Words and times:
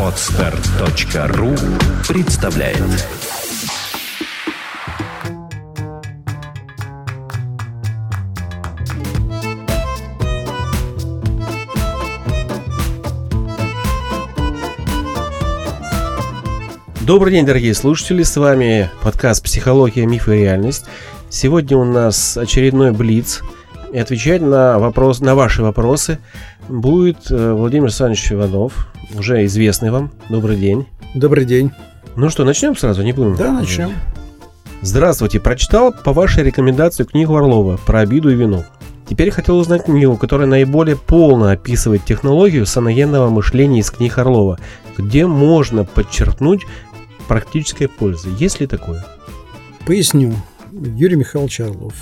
Отстар.ру 0.00 1.54
представляет 2.08 2.82
Добрый 17.02 17.32
день, 17.32 17.44
дорогие 17.44 17.74
слушатели, 17.74 18.22
с 18.22 18.38
вами 18.38 18.90
подкаст 19.02 19.44
«Психология, 19.44 20.06
миф 20.06 20.28
и 20.28 20.32
реальность». 20.32 20.86
Сегодня 21.28 21.76
у 21.76 21.84
нас 21.84 22.38
очередной 22.38 22.92
Блиц, 22.92 23.42
и 23.92 23.98
отвечать 23.98 24.42
на, 24.42 24.78
вопрос, 24.78 25.20
на 25.20 25.34
ваши 25.34 25.62
вопросы 25.62 26.18
будет 26.68 27.30
э, 27.30 27.52
Владимир 27.52 27.84
Александрович 27.84 28.32
Иванов, 28.32 28.88
уже 29.16 29.44
известный 29.44 29.90
вам. 29.90 30.10
Добрый 30.28 30.56
день. 30.56 30.86
Добрый 31.14 31.44
день. 31.44 31.70
Ну 32.16 32.30
что, 32.30 32.44
начнем 32.44 32.76
сразу, 32.76 33.02
не 33.02 33.12
будем? 33.12 33.36
Да, 33.36 33.52
начнем. 33.52 33.92
Здравствуйте, 34.82 35.40
прочитал 35.40 35.92
по 35.92 36.12
вашей 36.12 36.44
рекомендации 36.44 37.04
книгу 37.04 37.34
Орлова 37.34 37.78
про 37.78 38.00
обиду 38.00 38.30
и 38.30 38.34
вину. 38.34 38.64
Теперь 39.08 39.30
хотел 39.30 39.58
узнать 39.58 39.84
книгу, 39.84 40.16
которая 40.16 40.46
наиболее 40.48 40.96
полно 40.96 41.50
описывает 41.50 42.04
технологию 42.04 42.66
саногенного 42.66 43.30
мышления 43.30 43.80
из 43.80 43.90
книг 43.90 44.18
Орлова, 44.18 44.58
где 44.98 45.26
можно 45.26 45.84
подчеркнуть 45.84 46.62
практической 47.28 47.86
пользы. 47.86 48.30
Есть 48.38 48.60
ли 48.60 48.66
такое? 48.66 49.04
Поясню. 49.86 50.34
Юрий 50.72 51.16
Михайлович 51.16 51.60
Орлов 51.60 51.94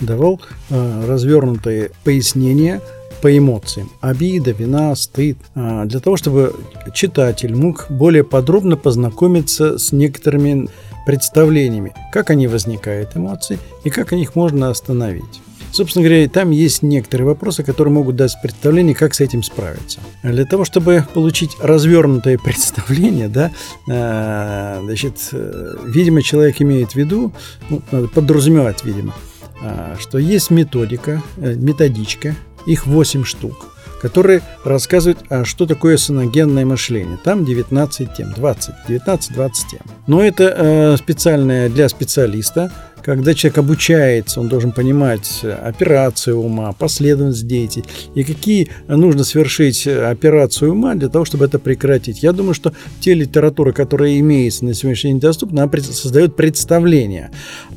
давал 0.00 0.40
э, 0.70 1.04
развернутые 1.06 1.90
пояснения 2.04 2.80
по 3.22 3.36
эмоциям. 3.36 3.90
Обида, 4.00 4.50
вина, 4.50 4.94
стыд. 4.96 5.38
Э, 5.54 5.84
для 5.86 6.00
того, 6.00 6.16
чтобы 6.16 6.54
читатель 6.92 7.54
мог 7.54 7.86
более 7.88 8.24
подробно 8.24 8.76
познакомиться 8.76 9.78
с 9.78 9.92
некоторыми 9.92 10.68
представлениями, 11.06 11.94
как 12.12 12.30
они 12.30 12.48
возникают, 12.48 13.16
эмоции, 13.16 13.58
и 13.84 13.90
как 13.90 14.12
их 14.12 14.34
можно 14.34 14.70
остановить. 14.70 15.40
Собственно 15.72 16.06
говоря, 16.06 16.28
там 16.28 16.50
есть 16.50 16.82
некоторые 16.82 17.26
вопросы, 17.26 17.62
которые 17.62 17.94
могут 17.94 18.14
дать 18.16 18.36
представление, 18.42 18.94
как 18.94 19.14
с 19.14 19.20
этим 19.20 19.42
справиться. 19.42 20.00
Для 20.22 20.44
того, 20.44 20.66
чтобы 20.66 21.06
получить 21.14 21.56
развернутое 21.60 22.38
представление, 22.44 23.28
да, 23.28 23.50
э, 23.88 24.80
значит, 24.84 25.30
э, 25.32 25.76
видимо, 25.86 26.22
человек 26.22 26.60
имеет 26.60 26.92
в 26.92 26.96
виду, 26.96 27.32
ну, 27.70 27.80
надо 27.90 28.08
подразумевать, 28.08 28.84
видимо, 28.84 29.14
э, 29.62 29.96
что 29.98 30.18
есть 30.18 30.50
методика, 30.50 31.22
методичка, 31.38 32.36
их 32.66 32.86
8 32.86 33.24
штук, 33.24 33.68
которые 34.00 34.42
рассказывают, 34.64 35.20
а 35.28 35.44
что 35.44 35.66
такое 35.66 35.96
саногенное 35.96 36.64
мышление. 36.64 37.18
Там 37.22 37.44
19 37.44 38.14
тем, 38.14 38.32
20, 38.32 38.74
19-20 38.88 39.50
тем. 39.70 39.80
Но 40.06 40.22
это 40.22 40.54
э, 40.56 40.96
специальное 40.96 41.68
для 41.68 41.88
специалиста, 41.88 42.72
когда 43.02 43.34
человек 43.34 43.58
обучается, 43.58 44.40
он 44.40 44.48
должен 44.48 44.72
понимать 44.72 45.44
операцию 45.44 46.38
ума, 46.38 46.72
последовательность 46.72 47.46
действий 47.46 47.84
и 48.14 48.24
какие 48.24 48.68
нужно 48.86 49.24
совершить 49.24 49.86
операцию 49.86 50.72
ума 50.72 50.94
для 50.94 51.08
того, 51.08 51.24
чтобы 51.24 51.44
это 51.44 51.58
прекратить. 51.58 52.22
Я 52.22 52.32
думаю, 52.32 52.54
что 52.54 52.72
те 53.00 53.14
литературы, 53.14 53.72
которые 53.72 54.20
имеются 54.20 54.64
на 54.64 54.74
сегодняшний 54.74 55.12
день 55.12 55.20
доступны, 55.20 55.60
она 55.60 55.70
создает 55.80 56.36
представление. 56.36 57.30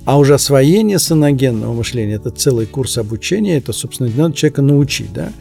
А 0.06 0.18
уже 0.18 0.34
освоение 0.34 1.00
саногенного 1.00 1.74
мышления– 1.74 2.14
это 2.16 2.30
целый 2.30 2.66
курс 2.66 2.98
обучения, 2.98 3.58
это, 3.58 3.74
собственно, 3.74 4.10
надо 4.16 4.36
человека 4.36 4.62
научить. 4.62 5.12
Да? 5.14 5.32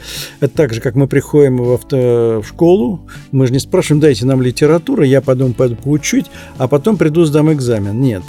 Это 0.41 0.55
так 0.55 0.75
же, 0.75 0.81
как 0.81 0.95
мы 0.95 1.07
приходим 1.07 1.59
в, 1.59 1.73
авто, 1.73 2.43
в 2.43 2.49
школу, 2.49 3.01
мы 3.31 3.47
же 3.47 3.53
не 3.53 3.59
спрашиваем, 3.59 4.01
дайте 4.01 4.27
нам 4.27 4.43
литературу, 4.43 5.03
я 5.03 5.21
потом 5.21 5.53
пойду 5.53 5.77
поучить, 5.77 6.27
а 6.59 6.69
потом 6.69 6.97
приду 6.97 7.25
сдам 7.25 7.53
экзамен. 7.53 8.01
Нет, 8.01 8.23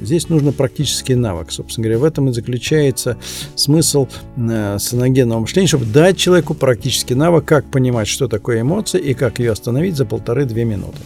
здесь 0.00 0.28
нужно 0.28 0.52
практически 0.52 1.10
практический 1.10 1.14
навык. 1.14 1.52
Собственно 1.52 1.84
говоря, 1.84 1.98
в 2.00 2.04
этом 2.04 2.28
и 2.28 2.32
заключается 2.32 3.16
смысл 3.54 4.06
э, 4.36 4.78
саногенного 4.78 5.40
мышления, 5.40 5.68
чтобы 5.68 5.86
дать 5.86 6.16
человеку 6.16 6.54
практический 6.54 7.14
навык, 7.14 7.44
как 7.44 7.70
понимать, 7.70 8.08
что 8.08 8.28
такое 8.28 8.60
эмоция 8.62 9.00
и 9.00 9.14
как 9.14 9.38
ее 9.38 9.52
остановить 9.52 9.96
за 9.96 10.04
полторы-две 10.04 10.64
минуты. 10.64 10.98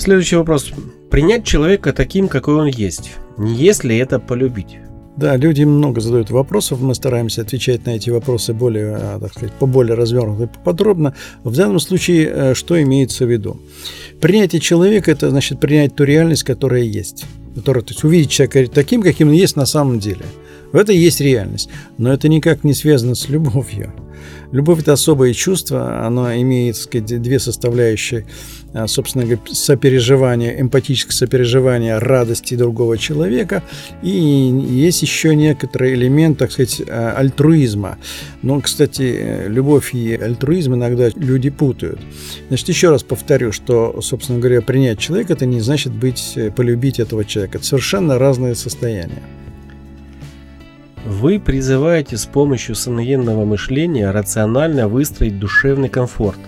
Следующий 0.00 0.36
вопрос. 0.36 0.72
Принять 1.10 1.44
человека 1.44 1.92
таким, 1.92 2.28
какой 2.28 2.54
он 2.54 2.68
есть. 2.68 3.10
Не 3.36 3.52
если 3.54 3.98
это 3.98 4.18
полюбить? 4.18 4.78
Да, 5.18 5.36
люди 5.36 5.64
много 5.64 6.00
задают 6.00 6.30
вопросов, 6.30 6.80
мы 6.80 6.94
стараемся 6.94 7.42
отвечать 7.42 7.84
на 7.84 7.90
эти 7.90 8.08
вопросы 8.08 8.54
более, 8.54 8.96
э, 8.98 9.18
так 9.20 9.32
сказать, 9.32 9.52
поболее 9.52 9.94
развернуто 9.94 10.44
и 10.44 10.64
подробно. 10.64 11.14
В 11.44 11.54
данном 11.54 11.80
случае 11.80 12.30
э, 12.32 12.54
что 12.54 12.80
имеется 12.80 13.26
в 13.26 13.30
виду? 13.30 13.60
Принятие 14.22 14.62
человека– 14.62 15.10
это 15.12 15.28
значит 15.28 15.60
принять 15.60 15.94
ту 15.94 16.04
реальность, 16.04 16.44
которая 16.44 16.82
есть 16.82 17.26
который, 17.54 17.82
то 17.82 17.90
есть 17.90 18.04
увидеть 18.04 18.30
человека 18.30 18.70
таким, 18.72 19.02
каким 19.02 19.28
он 19.28 19.34
есть 19.34 19.56
на 19.56 19.66
самом 19.66 19.98
деле. 19.98 20.24
В 20.72 20.76
это 20.76 20.92
есть 20.92 21.20
реальность. 21.20 21.68
Но 21.98 22.12
это 22.12 22.28
никак 22.28 22.64
не 22.64 22.74
связано 22.74 23.14
с 23.14 23.28
любовью. 23.28 23.92
Любовь– 24.52 24.80
это 24.80 24.94
особое 24.94 25.32
чувство, 25.32 26.04
оно 26.04 26.34
имеет, 26.34 26.74
так 26.74 26.84
сказать, 26.84 27.22
две 27.22 27.38
составляющие, 27.38 28.26
а, 28.72 28.88
собственно 28.88 29.24
говоря, 29.24 29.40
сопереживание, 29.52 30.60
эмпатическое 30.60 31.14
сопереживание 31.14 31.98
радости 31.98 32.56
другого 32.56 32.98
человека, 32.98 33.62
и 34.02 34.10
есть 34.10 35.02
еще 35.02 35.36
некоторый 35.36 35.94
элемент, 35.94 36.38
так 36.38 36.50
сказать, 36.50 36.82
а, 36.88 37.14
альтруизма. 37.16 37.98
Но, 38.42 38.60
кстати, 38.60 39.44
любовь 39.46 39.94
и 39.94 40.14
альтруизм 40.14 40.74
иногда 40.74 41.10
люди 41.14 41.50
путают. 41.50 42.00
Значит, 42.48 42.68
еще 42.68 42.90
раз 42.90 43.04
повторю, 43.04 43.52
что, 43.52 44.00
собственно 44.02 44.40
говоря, 44.40 44.62
принять 44.62 44.98
человека– 44.98 45.32
это 45.34 45.46
не 45.46 45.60
значит 45.60 45.92
быть, 45.92 46.36
полюбить 46.56 46.98
этого 46.98 47.24
человека. 47.24 47.58
Это 47.58 47.66
совершенно 47.66 48.18
разные 48.18 48.56
состояния. 48.56 49.22
Вы 51.06 51.40
призываете 51.40 52.18
с 52.18 52.26
помощью 52.26 52.74
саногенного 52.74 53.44
мышления 53.44 54.10
рационально 54.10 54.86
выстроить 54.86 55.38
душевный 55.38 55.88
комфорт. 55.88 56.38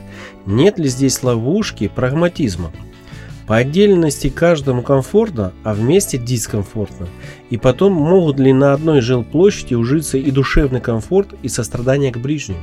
Нет 0.45 0.79
ли 0.79 0.89
здесь 0.89 1.23
ловушки 1.23 1.91
прагматизма? 1.93 2.71
По 3.47 3.57
отдельности 3.57 4.29
каждому 4.29 4.83
комфортно, 4.83 5.53
а 5.65 5.73
вместе 5.73 6.19
дискомфортно. 6.19 7.09
И 7.51 7.57
потом 7.57 7.95
могут 7.95 8.39
ли 8.39 8.53
на 8.53 8.73
одной 8.73 9.01
жилплощади 9.01 9.75
ужиться 9.75 10.19
и 10.19 10.31
душевный 10.31 10.81
комфорт, 10.81 11.29
и 11.43 11.49
сострадание 11.49 12.13
к 12.13 12.19
ближнему? 12.19 12.61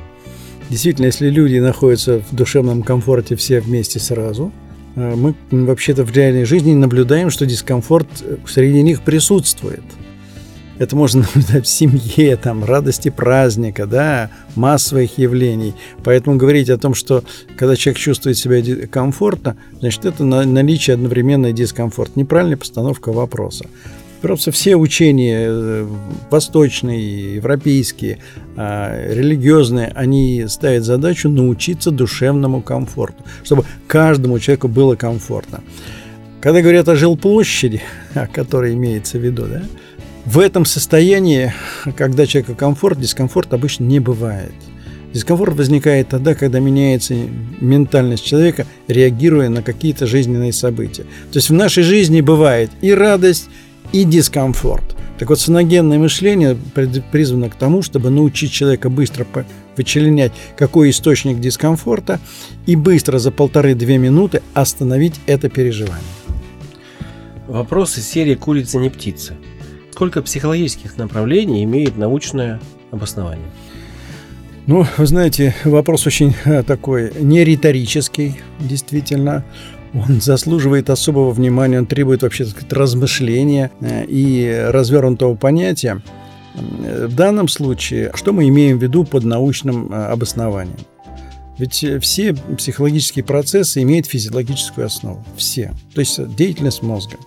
Действительно, 0.69 1.07
если 1.07 1.29
люди 1.29 1.57
находятся 1.57 2.19
в 2.19 2.35
душевном 2.35 2.83
комфорте 2.83 3.35
все 3.35 3.59
вместе 3.59 3.99
сразу, 3.99 4.51
э, 4.95 5.15
мы 5.15 5.33
вообще-то 5.49 6.05
в 6.05 6.15
реальной 6.15 6.45
жизни 6.45 6.75
наблюдаем, 6.75 7.31
что 7.31 7.47
дискомфорт 7.47 8.07
э, 8.21 8.37
среди 8.47 8.83
них 8.83 9.01
присутствует– 9.01 9.83
это 10.79 10.95
можно 10.95 11.21
наблюдать 11.35 11.65
в 11.65 11.69
семье, 11.69 12.35
там, 12.37 12.63
радости 12.63 13.09
праздника, 13.09 13.85
да, 13.85 14.31
массовых 14.55 15.17
явлений. 15.17 15.75
Поэтому 16.03 16.37
говорить 16.37 16.69
о 16.69 16.77
том, 16.77 16.95
что 16.95 17.23
когда 17.55 17.75
человек 17.75 17.99
чувствует 17.99 18.37
себя 18.37 18.87
комфортно, 18.87 19.57
значит, 19.79 20.05
это 20.05 20.23
наличие 20.23 20.95
одновременной 20.95 21.53
дискомфорт. 21.53 22.15
Неправильная 22.15 22.57
постановка 22.57 23.11
вопроса. 23.11 23.65
Просто 24.21 24.51
все 24.51 24.75
учения 24.75 25.45
э, 25.47 25.87
восточные, 26.29 27.35
европейские, 27.35 28.17
а, 28.57 29.13
религиозные, 29.13 29.93
они 29.95 30.45
ставят 30.49 30.83
задачу 30.83 31.29
научиться 31.29 31.89
душевному 31.89 32.61
комфорту, 32.61 33.23
чтобы 33.45 33.63
каждому 33.87 34.37
человеку 34.39 34.67
было 34.67 34.95
комфортно. 34.95 35.61
Когда 36.41 36.61
говорят 36.61 36.89
о 36.89 36.97
жилплощади, 36.97 37.81
о 38.13 38.27
которой 38.27 38.73
имеется 38.73 39.17
в 39.17 39.21
виду, 39.21 39.45
да, 39.45 39.61
в 40.29 40.37
этом 40.37 40.63
состоянии, 40.63 41.51
когда 41.97 42.27
человека 42.27 42.53
комфорт, 42.53 42.99
дискомфорт 42.99 43.51
обычно 43.51 43.85
не 43.85 43.99
бывает. 43.99 44.53
Дискомфорт 45.11 45.55
возникает 45.55 46.09
тогда, 46.09 46.35
когда 46.35 46.59
меняется 46.59 47.15
ментальность 47.59 48.23
человека, 48.23 48.67
реагируя 48.87 49.49
на 49.49 49.63
какие-то 49.63 50.05
жизненные 50.05 50.53
события. 50.53 51.01
То 51.31 51.37
есть 51.37 51.49
в 51.49 51.53
нашей 51.53 51.81
жизни 51.81 52.21
бывает 52.21 52.69
и 52.81 52.93
радость, 52.93 53.49
и 53.91 54.03
дискомфорт. 54.03 54.95
Так 55.17 55.29
вот, 55.29 55.39
саногенное 55.39 55.97
мышление 55.97 56.55
призвано 57.11 57.49
к 57.49 57.55
тому, 57.55 57.81
чтобы 57.81 58.11
научить 58.11 58.51
человека 58.51 58.91
быстро 58.91 59.25
вычленять, 59.75 60.31
какой 60.55 60.91
источник 60.91 61.39
дискомфорта, 61.39 62.19
и 62.67 62.75
быстро 62.75 63.17
за 63.17 63.31
полторы-две 63.31 63.97
минуты 63.97 64.43
остановить 64.53 65.15
это 65.25 65.49
переживание. 65.49 66.05
Вопрос 67.47 67.97
из 67.97 68.07
серии 68.07 68.35
«Курица 68.35 68.77
не 68.77 68.91
птица» 68.91 69.35
сколько 69.99 70.21
психологических 70.21 70.95
направлений 70.95 71.61
имеет 71.65 71.97
научное 71.97 72.61
обоснование? 72.89 73.49
Ну, 74.65 74.85
вы 74.95 75.05
знаете, 75.05 75.53
вопрос 75.65 76.07
очень 76.07 76.33
э, 76.45 76.63
такой 76.63 77.11
не 77.19 77.43
риторический, 77.43 78.39
действительно. 78.61 79.43
Он 79.93 80.21
заслуживает 80.21 80.89
особого 80.89 81.31
внимания, 81.31 81.79
он 81.79 81.85
требует 81.85 82.21
вообще 82.21 82.45
так 82.45 82.53
сказать, 82.53 82.71
размышления 82.71 83.71
э, 83.81 84.05
и 84.05 84.67
развернутого 84.69 85.35
понятия. 85.35 86.01
В 86.55 87.13
данном 87.13 87.49
случае, 87.49 88.11
что 88.13 88.31
мы 88.31 88.47
имеем 88.47 88.79
в 88.79 88.81
виду 88.81 89.03
под 89.03 89.25
научным 89.25 89.91
э, 89.91 90.05
обоснованием? 90.05 90.79
Ведь 91.57 91.83
э, 91.83 91.99
все 91.99 92.33
психологические 92.33 93.25
процессы 93.25 93.81
имеют 93.81 94.07
физиологическую 94.07 94.87
основу. 94.87 95.25
Все. 95.35 95.73
То 95.93 95.99
есть 95.99 96.35
деятельность 96.37 96.83
мозга. 96.83 97.17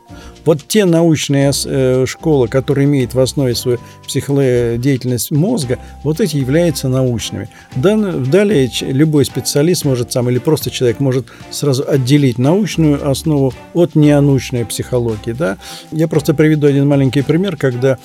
Вот 0.44 0.66
те 0.66 0.84
научные 0.84 1.52
э, 1.64 2.04
школы, 2.06 2.48
которые 2.48 2.86
имеют 2.86 3.14
в 3.14 3.20
основе 3.20 3.54
свою 3.54 3.78
психодеятельность 4.06 5.30
мозга, 5.30 5.78
вот 6.02 6.20
эти 6.20 6.36
являются 6.36 6.88
научными. 6.88 7.48
Далее 7.76 8.70
любой 8.80 9.24
специалист 9.24 9.84
может 9.84 10.12
сам 10.12 10.28
или 10.30 10.38
просто 10.38 10.70
человек 10.70 11.00
может 11.00 11.26
сразу 11.50 11.84
отделить 11.88 12.38
научную 12.38 13.08
основу 13.08 13.54
от 13.72 13.94
ненаучной 13.94 14.64
психологии. 14.64 15.32
Да? 15.32 15.58
Я 15.92 16.08
просто 16.08 16.34
приведу 16.34 16.66
один 16.66 16.88
маленький 16.88 17.22
пример, 17.22 17.56
когда 17.56 17.98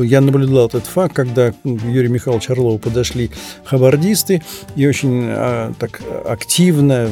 я 0.00 0.20
наблюдал 0.20 0.66
этот 0.66 0.86
факт, 0.86 1.14
когда 1.14 1.52
к 1.52 1.56
Юрию 1.64 2.10
Михайловичу 2.10 2.52
Орлову 2.52 2.78
подошли 2.78 3.30
хабардисты 3.64 4.42
и 4.74 4.86
очень 4.86 5.26
а, 5.28 5.72
так 5.78 6.00
активно 6.24 7.08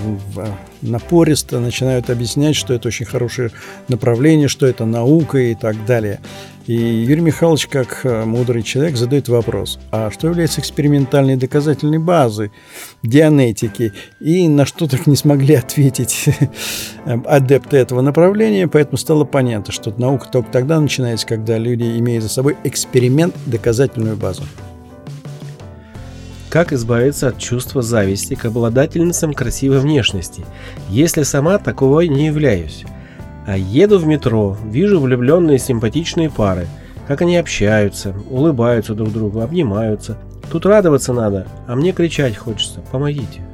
напористо 0.85 1.61
начинают 1.61 2.11
объяснять, 2.11 2.57
что 2.57 2.75
это 2.75 2.89
очень 2.89 3.07
хорошее 3.07 3.51
направление, 3.89 4.49
что 4.49 4.67
это 4.67 4.85
наука 4.85 5.39
и 5.39 5.55
так 5.55 5.85
далее. 5.87 6.21
И 6.67 6.75
Юрий 6.75 7.21
Михайлович, 7.21 7.67
как 7.67 8.01
э, 8.05 8.25
мудрый 8.25 8.63
человек, 8.63 8.97
задает 8.97 9.29
вопрос, 9.29 9.79
а 9.91 10.11
что 10.11 10.29
является 10.29 10.63
экспериментальной 10.63 11.37
доказательной 11.37 11.99
базой 11.99 12.53
дианетики? 13.03 13.93
И 14.19 14.49
на 14.49 14.65
что 14.65 14.87
так 14.89 15.07
не 15.07 15.17
смогли 15.17 15.57
ответить 15.57 16.27
адепты 17.05 17.77
этого 17.77 18.01
направления, 18.01 18.67
поэтому 18.67 18.97
стало 18.97 19.25
понятно, 19.25 19.75
что 19.75 19.93
наука 19.99 20.29
только 20.33 20.51
тогда 20.51 20.81
начинается, 20.81 21.27
когда 21.27 21.59
люди 21.59 21.99
имеют 21.99 22.23
за 22.23 22.31
собой 22.31 22.57
эксперимент, 22.65 23.35
доказательную 23.45 24.17
базу. 24.17 24.45
Как 26.55 26.73
избавиться 26.73 27.27
от 27.27 27.39
чувства 27.39 27.83
зависти 27.83 28.35
к 28.35 28.45
обладательницам 28.45 29.35
красивой 29.35 29.81
внешности, 29.81 30.47
если 30.89 31.25
сама 31.25 31.59
такого 31.59 32.03
не 32.03 32.27
являюсь? 32.27 32.85
А 33.45 33.57
еду 33.57 33.99
в 33.99 34.07
метро, 34.07 34.57
вижу 34.65 35.01
влюбленные 35.01 35.59
симпатичные 35.59 36.31
пары, 36.31 36.69
как 37.09 37.23
они 37.23 37.39
общаются, 37.39 38.15
улыбаются 38.31 38.95
друг 38.95 39.13
другу, 39.13 39.41
обнимаются. 39.41 40.17
Тут 40.49 40.65
радоваться 40.65 41.13
надо, 41.13 41.49
а 41.67 41.75
мне 41.75 41.91
кричать 41.91 42.37
хочется. 42.37 42.83
Помогите. 42.93 43.45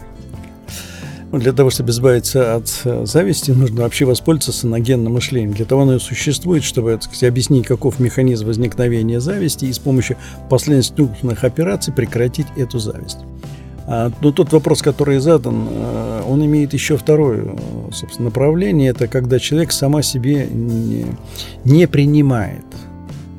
Для 1.33 1.53
того, 1.53 1.71
чтобы 1.71 1.91
избавиться 1.91 2.57
от 2.57 2.81
э, 2.85 3.07
зависти, 3.07 3.53
нужно 3.53 3.83
вообще 3.83 4.05
воспользоваться 4.05 4.53
саногенным 4.53 5.13
мышлением. 5.13 5.53
Для 5.53 5.65
того 5.65 5.83
оно 5.83 5.95
и 5.95 5.99
существует, 6.01 6.65
чтобы 6.65 6.93
так 6.93 7.05
сказать, 7.05 7.25
объяснить, 7.25 7.67
каков 7.67 8.01
механизм 8.01 8.47
возникновения 8.47 9.21
зависти 9.21 9.67
и 9.67 9.73
с 9.73 9.79
помощью 9.79 10.17
последовательных 10.49 11.45
операций 11.45 11.95
прекратить 11.95 12.49
эту 12.57 12.81
зависть. 12.81 13.19
А, 13.87 14.11
но 14.21 14.33
тот 14.33 14.53
вопрос, 14.53 14.83
который 14.83 15.21
задан, 15.21 15.69
э, 15.71 16.23
он 16.29 16.45
имеет 16.45 16.73
еще 16.73 16.97
второе 16.97 17.57
собственно, 17.93 18.27
направление. 18.27 18.91
Это 18.91 19.07
когда 19.07 19.39
человек 19.39 19.71
сама 19.71 20.03
себе 20.03 20.49
не, 20.51 21.07
не 21.65 21.87
принимает– 21.87 22.65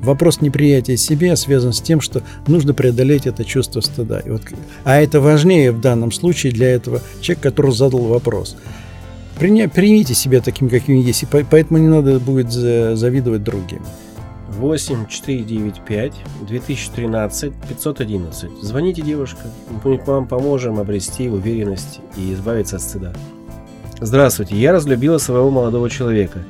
вопрос 0.02 0.42
неприятия 0.42 0.98
себя 0.98 1.36
связан 1.36 1.74
с 1.74 1.82
тем, 1.82 2.02
что 2.02 2.22
нужно 2.48 2.74
преодолеть 2.74 3.28
это 3.28 3.46
чувство 3.46 3.82
стыда. 3.82 4.20
И 4.20 4.30
вот, 4.30 4.42
а 4.84 5.00
это 5.00 5.22
важнее 5.22 5.72
в 5.72 5.80
данном 5.80 6.12
случае 6.12 6.52
для 6.52 6.70
этого 6.70 7.02
человека, 7.22 7.50
который 7.50 7.72
задал 7.72 8.02
вопрос. 8.02 8.58
Приня, 9.40 9.70
примите 9.70 10.14
себя 10.14 10.42
таким, 10.42 10.70
каким 10.70 10.98
есть, 10.98 11.24
и 11.24 11.26
поэтому 11.26 11.80
не 11.80 11.88
надо 11.88 12.20
будет 12.20 12.52
завидовать 12.52 13.44
другим. 13.44 13.82
8 14.50 15.08
495 15.08 16.14
2013 16.48 17.54
511. 17.70 18.52
Звоните, 18.62 19.02
девушка. 19.02 19.42
Мы 19.84 19.98
вам 20.06 20.28
поможем 20.28 20.78
обрести 20.80 21.30
уверенность 21.30 22.00
и 22.18 22.34
избавиться 22.34 22.76
от 22.76 22.82
стыда. 22.84 23.14
Здравствуйте, 24.00 24.56
я 24.56 24.74
разлюбила 24.74 25.18
своего 25.18 25.50
молодого 25.50 25.90
человека. 25.90 26.44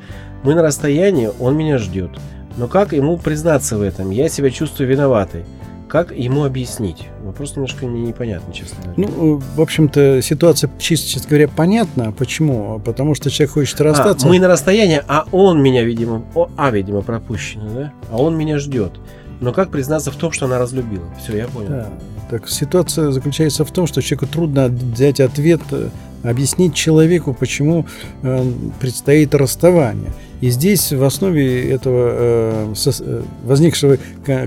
Мы 0.44 0.56
на 0.56 0.63
расстоянии, 0.63 1.30
он 1.39 1.56
меня 1.56 1.77
ждет. 1.77 2.12
Но 2.57 2.68
как 2.68 2.94
ему 2.94 3.18
признаться 3.18 3.77
в 3.77 3.81
этом? 3.81 4.09
Я 4.09 4.30
себя 4.30 4.50
чувствую 4.50 4.89
виноватой. 4.89 5.45
Как 5.88 6.13
ему 6.13 6.45
объяснить? 6.45 7.09
Вопрос 7.21 7.57
немножко 7.57 7.86
не, 7.86 8.01
непонятный, 8.01 8.53
честно 8.53 8.77
говоря. 8.81 9.09
Ну, 9.13 9.42
в 9.56 9.59
общем-то, 9.62 10.21
ситуация, 10.21 10.69
чисто, 10.80 11.09
честно 11.09 11.30
говоря, 11.30 11.50
понятна. 11.50 12.13
Почему? 12.13 12.80
Потому 12.80 13.13
что 13.13 13.30
человек 13.30 13.56
хочет 13.56 13.81
а, 13.81 13.83
расстаться. 13.83 14.25
А, 14.25 14.30
мы 14.30 14.39
на 14.39 14.48
расстоянии, 14.48 15.03
а 15.06 15.25
он 15.33 15.62
меня, 15.62 15.83
видимо, 15.83 16.24
о, 16.33 16.50
а, 16.56 16.71
видимо, 16.71 17.01
пропущено, 17.01 17.69
да? 17.74 17.94
А 18.09 18.15
он 18.18 18.38
меня 18.38 18.57
ждет. 18.57 18.94
Но 19.42 19.51
как 19.51 19.69
признаться 19.69 20.12
в 20.12 20.15
том, 20.15 20.31
что 20.31 20.45
она 20.45 20.59
разлюбила? 20.59 21.04
Все, 21.21 21.36
я 21.36 21.47
понял. 21.47 21.69
Да. 21.69 21.89
Так 22.30 22.47
ситуация 22.47 23.12
заключается 23.12 23.65
в 23.65 23.71
том, 23.71 23.86
что 23.86 24.01
человеку 24.01 24.27
трудно 24.31 24.68
взять 24.68 25.19
ответ, 25.19 25.59
э, 25.71 25.89
объяснить 26.24 26.74
человеку, 26.74 27.33
почему 27.33 27.86
э, 28.21 28.51
предстоит 28.80 29.36
расставание. 29.36 30.13
И 30.42 30.50
здесь 30.50 30.92
в 30.92 31.04
основе 31.04 31.70
этого 31.72 32.10
э, 32.12 32.74
э, 32.86 33.22
возникшего 33.44 33.98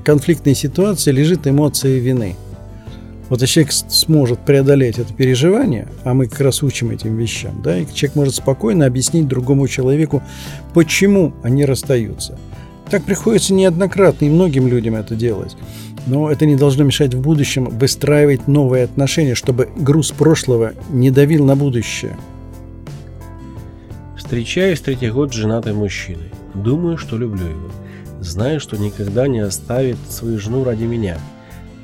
конфликтной 0.05 0.55
ситуации 0.55 1.13
лежит 1.13 1.47
эмоция 1.47 1.99
вины. 1.99 2.37
Вот 3.29 3.41
если 3.41 3.55
человек 3.55 3.73
сможет 3.73 4.41
преодолеть 4.41 4.99
это 4.99 5.15
переживание, 5.15 5.89
а 6.03 6.13
мы 6.13 6.27
как 6.27 6.41
раз 6.41 6.63
учим 6.63 6.91
этим 6.91 7.17
вещам, 7.17 7.63
да, 7.63 7.79
и 7.79 7.87
человек 7.95 8.17
может 8.17 8.35
спокойно 8.35 8.87
объяснить 8.87 9.29
другому 9.29 9.67
человеку, 9.67 10.23
почему 10.75 11.33
они 11.43 11.65
расстаются. 11.65 12.39
Так 12.91 13.05
приходится 13.05 13.55
неоднократно 13.55 14.27
и 14.27 14.29
многим 14.29 14.69
людям 14.69 14.97
это 14.97 15.15
делать. 15.15 15.57
Но 16.07 16.31
это 16.31 16.45
не 16.45 16.57
должно 16.57 16.85
мешать 16.85 17.15
в 17.15 17.21
будущем 17.21 17.65
выстраивать 17.65 18.47
новые 18.47 18.85
отношения, 18.85 19.35
чтобы 19.35 19.71
груз 19.75 20.11
прошлого 20.11 20.75
не 20.91 21.11
давил 21.11 21.47
на 21.47 21.57
будущее. 21.57 22.19
Встречаюсь 24.25 24.81
третий 24.81 25.11
год 25.11 25.33
с 25.33 25.37
женатым 25.37 25.77
мужчиной. 25.77 26.31
Думаю, 26.55 26.97
что 26.97 27.19
люблю 27.19 27.47
его. 27.47 27.71
Знаю, 28.21 28.59
что 28.59 28.79
никогда 28.79 29.29
не 29.29 29.41
оставит 29.41 29.99
свою 30.09 30.39
жену 30.39 30.65
ради 30.65 30.85
меня. 30.85 31.19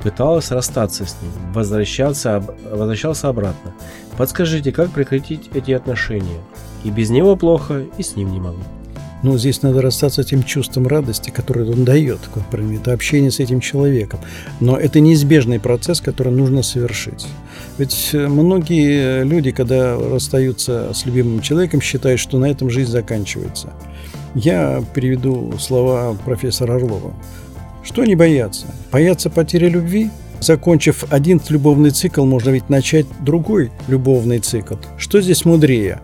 Пыталась 0.03 0.51
расстаться 0.51 1.05
с 1.05 1.17
ним, 1.21 1.53
возвращался, 1.53 2.43
возвращался 2.73 3.29
обратно. 3.29 3.75
Подскажите, 4.17 4.73
как 4.73 4.91
прекратить 4.91 5.51
эти 5.53 5.73
отношения? 5.73 6.41
И 6.83 6.91
без 6.91 7.11
него 7.11 7.37
плохо, 7.37 7.85
и 7.99 8.03
с 8.03 8.17
ним 8.17 8.33
не 8.33 8.41
могу. 8.41 8.63
Ну, 9.23 9.37
здесь 9.37 9.61
надо 9.61 9.83
расстаться 9.83 10.23
с 10.23 10.27
этим 10.27 10.43
чувством 10.43 10.87
радости, 10.87 11.29
которое 11.29 11.71
он 11.71 11.85
дает, 11.85 12.21
это 12.51 12.93
общение 12.95 13.31
с 13.31 13.39
этим 13.39 13.61
человеком. 13.61 14.19
Но 14.61 14.79
это 14.79 15.01
неизбежный 15.01 15.61
процесс, 15.61 16.01
который 16.01 16.33
нужно 16.33 16.63
совершить. 16.63 17.27
Ведь 17.81 18.11
э, 18.13 18.29
многие 18.29 19.25
люди, 19.25 19.53
когда 19.53 19.97
расстаются 19.97 20.93
с 20.93 21.07
любимым 21.07 21.41
человеком, 21.41 21.81
считают, 21.81 22.21
что 22.21 22.39
на 22.39 22.45
этом 22.45 22.69
жизнь 22.69 22.91
заканчивается. 22.91 23.73
Я 24.35 24.85
переведу 24.95 25.55
слова 25.59 26.15
профессора 26.27 26.75
Орлова. 26.75 27.15
Что 27.83 28.05
не 28.05 28.17
бояться? 28.17 28.67
Бояться 28.93 29.31
потери 29.31 29.71
любви? 29.71 30.11
Закончив 30.43 31.05
один 31.09 31.41
любовный 31.49 31.89
цикл, 31.89 32.27
можно 32.27 32.51
ведь 32.51 32.69
начать 32.69 33.07
другой 33.21 33.73
любовный 33.89 34.41
цикл. 34.41 34.75
Что 34.99 35.23
здесь 35.23 35.47
мудрее? 35.47 36.03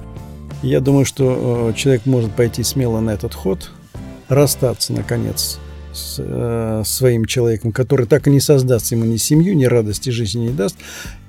Я 0.62 0.80
думаю, 0.80 1.04
что 1.04 1.72
э, 1.74 1.76
человек 1.76 2.06
может 2.06 2.32
пойти 2.32 2.62
смело 2.62 3.00
на 3.00 3.10
этот 3.10 3.34
ход, 3.34 3.70
расстаться, 4.28 4.94
наконец, 4.94 5.58
с 5.92 6.16
э, 6.18 6.82
своим 6.86 7.26
человеком, 7.26 7.70
который 7.70 8.06
так 8.06 8.28
и 8.28 8.30
не 8.30 8.40
создаст 8.40 8.92
ему 8.92 9.04
ни 9.04 9.18
семью, 9.18 9.54
ни 9.54 9.66
радости 9.66 10.08
жизни 10.08 10.48
не 10.48 10.54
даст, 10.54 10.76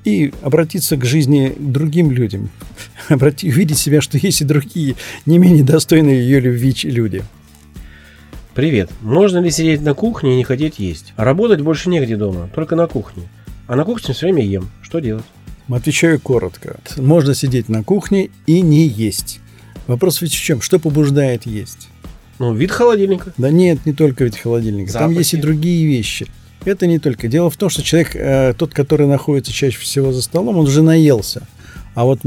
и 0.08 0.34
обратиться 0.42 0.96
к 0.96 1.04
жизни 1.04 1.54
другим 1.60 2.12
людям, 2.12 2.50
увидеть 3.10 3.78
себя, 3.78 4.00
что 4.00 4.18
есть 4.18 4.40
и 4.40 4.46
другие, 4.46 4.96
не 5.26 5.38
менее 5.38 5.66
достойные 5.66 6.22
ее 6.22 6.40
любви 6.40 6.74
люди. 6.84 7.24
Привет. 8.56 8.90
Можно 9.02 9.40
ли 9.40 9.52
сидеть 9.52 9.82
на 9.82 9.94
кухне 9.94 10.34
и 10.34 10.38
не 10.38 10.44
хотеть 10.46 10.80
есть? 10.80 11.14
А 11.18 11.26
работать 11.26 11.60
больше 11.60 11.90
негде 11.90 12.16
дома, 12.16 12.50
только 12.56 12.76
на 12.78 12.88
кухне. 12.88 13.24
А 13.68 13.76
на 13.76 13.84
кухне 13.84 14.14
все 14.14 14.28
время 14.28 14.46
ем. 14.46 14.70
Что 14.82 15.00
делать? 15.00 15.26
Отвечаю 15.70 16.22
коротко. 16.22 16.80
Можно 16.96 17.36
сидеть 17.36 17.68
на 17.68 17.84
кухне 17.84 18.30
и 18.46 18.62
не 18.62 18.88
есть. 18.88 19.42
Вопрос 19.88 20.22
ведь 20.22 20.32
в 20.32 20.42
чем? 20.42 20.62
Что 20.62 20.80
побуждает 20.80 21.46
есть? 21.46 21.90
Ну, 22.40 22.54
вид 22.54 22.72
холодильника. 22.72 23.34
Да 23.38 23.52
нет, 23.52 23.86
не 23.86 23.92
только 23.92 24.24
вид 24.24 24.38
холодильника. 24.38 24.92
Запахи. 24.92 25.10
Там 25.10 25.18
есть 25.18 25.34
и 25.34 25.38
другие 25.38 25.86
вещи. 25.86 26.28
Это 26.68 26.88
не 26.88 27.00
только. 27.00 27.28
Дело 27.28 27.50
в 27.50 27.58
том, 27.58 27.70
что 27.70 27.84
человек, 27.84 28.16
э, 28.16 28.54
тот, 28.58 28.74
который 28.74 29.08
находится 29.08 29.52
чаще 29.52 29.78
всего 29.80 30.12
за 30.12 30.22
столом, 30.22 30.58
он 30.58 30.68
уже 30.68 30.82
наелся. 30.82 31.48
А 31.96 32.06
вот 32.06 32.20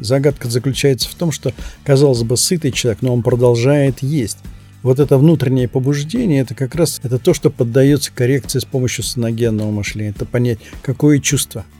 загадка 0.00 0.48
заключается 0.48 1.08
в 1.08 1.14
том, 1.14 1.32
что, 1.32 1.52
казалось 1.84 2.22
бы, 2.22 2.36
сытый 2.36 2.72
человек, 2.72 3.02
но 3.02 3.12
он 3.12 3.22
продолжает 3.22 4.02
есть. 4.02 4.38
Вот 4.82 5.00
это 5.00 5.16
внутреннее 5.16 5.66
побуждение, 5.66 6.42
это 6.42 6.54
как 6.54 6.74
раз 6.74 7.00
это 7.02 7.18
то, 7.18 7.32
что 7.32 7.50
поддается 7.50 8.12
коррекции 8.14 8.58
с 8.58 8.64
помощью 8.64 9.02
саногенного 9.02 9.70
мышления. 9.70 10.10
Это 10.10 10.26
понять, 10.26 10.58
какое 10.82 11.18
чувство– 11.18 11.64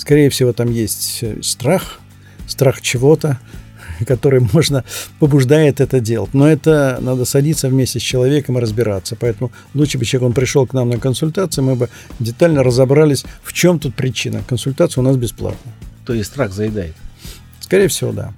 Скорее 0.00 0.30
всего, 0.30 0.54
там 0.54 0.70
есть 0.72 1.18
э, 1.20 1.42
страх, 1.42 2.00
страх 2.46 2.80
чего-то, 2.80 3.38
который 4.06 4.40
можно 4.52 4.84
побуждает 5.18 5.80
это 5.80 6.00
делать. 6.00 6.34
Но 6.34 6.48
это 6.48 6.98
надо 7.00 7.24
садиться 7.24 7.68
вместе 7.68 7.98
с 7.98 8.02
человеком 8.02 8.58
и 8.58 8.60
разбираться. 8.60 9.16
Поэтому 9.18 9.52
лучше 9.74 9.98
бы 9.98 10.04
человек 10.04 10.28
он 10.28 10.32
пришел 10.34 10.66
к 10.66 10.72
нам 10.74 10.88
на 10.88 10.98
консультацию, 10.98 11.64
мы 11.64 11.74
бы 11.76 11.88
детально 12.18 12.62
разобрались, 12.62 13.24
в 13.42 13.52
чем 13.52 13.78
тут 13.78 13.94
причина. 13.94 14.42
Консультация 14.48 15.02
у 15.02 15.04
нас 15.04 15.16
бесплатная. 15.16 15.74
то 16.06 16.14
есть 16.14 16.30
страх 16.30 16.52
заедает. 16.52 16.94
Скорее 17.60 17.88
всего, 17.88 18.12
да. 18.12 18.32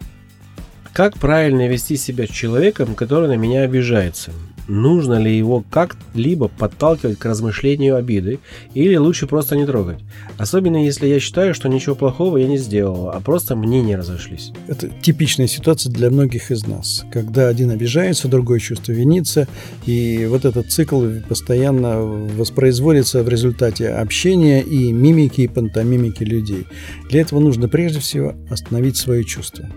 Как 0.93 1.19
правильно 1.19 1.69
вести 1.69 1.97
себя 1.97 2.27
с 2.27 2.31
человеком, 2.31 2.95
который 2.95 3.29
на 3.29 3.37
меня 3.37 3.63
обижается? 3.63 4.31
Нужно 4.69 5.15
ли 5.15 5.37
его 5.37 5.65
как-либо 5.71 6.49
подталкивать 6.49 7.19
к 7.19 7.25
размышлению 7.25 7.97
обиды, 7.97 8.39
или 8.75 8.97
лучше 8.97 9.27
просто 9.27 9.57
не 9.57 9.67
трогать? 9.67 9.99
Особенно 10.39 10.85
если 10.85 11.07
я 11.07 11.21
считаю, 11.21 11.55
что 11.55 11.69
ничего 11.69 11.95
плохого 11.95 12.37
я 12.37 12.47
не 12.47 12.59
сделал, 12.59 13.11
а 13.11 13.21
просто 13.21 13.57
мнения 13.57 13.97
разошлись. 13.97 14.53
Это 14.69 14.89
типичная 14.89 15.47
ситуация 15.47 15.93
для 15.93 16.11
многих 16.11 16.51
из 16.51 16.67
нас, 16.67 17.05
когда 17.13 17.49
один 17.49 17.71
обижается, 17.71 18.29
другой 18.29 18.61
чувство 18.61 18.93
винится, 18.93 19.49
и 19.87 20.27
вот 20.31 20.45
этот 20.45 20.71
цикл 20.71 21.03
постоянно 21.29 22.01
воспроизводится 22.03 23.23
в 23.23 23.29
результате 23.29 23.89
общения 23.89 24.63
и 24.63 24.93
мимики, 24.93 25.43
и 25.43 25.49
пантомимики 25.49 26.23
людей. 26.23 26.67
Для 27.11 27.23
этого 27.23 27.41
нужно 27.41 27.69
прежде 27.69 28.01
всего 28.01 28.35
остановить 28.49 28.97
свои 28.97 29.25
чувства 29.25 29.69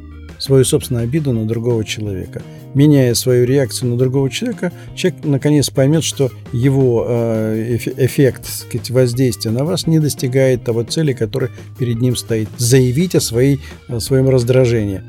свою 0.45 0.63
собственную 0.63 1.05
обиду 1.05 1.33
на 1.33 1.47
другого 1.47 1.83
человека. 1.83 2.43
Меняя 2.75 3.15
свою 3.15 3.45
реакцию 3.45 3.89
на 3.89 3.97
другого 3.97 4.29
человека, 4.29 4.71
человек 4.93 5.25
наконец 5.25 5.71
поймет, 5.71 6.03
что 6.03 6.31
его 6.53 7.03
э, 7.07 7.77
эффект 7.97 8.45
сказать, 8.45 8.91
воздействия 8.91 9.49
на 9.49 9.65
вас 9.65 9.87
не 9.87 9.99
достигает 9.99 10.63
того 10.63 10.83
цели, 10.83 11.13
которая 11.13 11.49
перед 11.79 11.99
ним 11.99 12.15
стоит. 12.15 12.47
Заявить 12.57 13.15
о, 13.15 13.21
своей, 13.21 13.59
о 13.87 13.99
своем 13.99 14.29
раздражении. 14.29 15.01